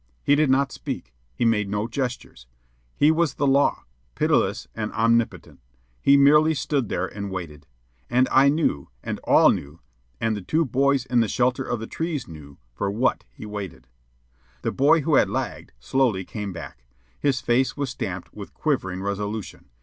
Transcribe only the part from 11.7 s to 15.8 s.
the trees knew, for what he waited. The boy who had lagged